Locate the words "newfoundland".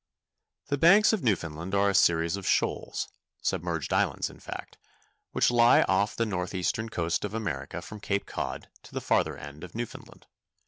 1.21-1.75, 9.75-10.25